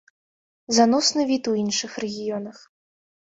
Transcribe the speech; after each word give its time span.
Заносны 0.77 1.25
від 1.33 1.43
у 1.51 1.53
іншых 1.63 1.91
рэгіёнах. 2.05 2.57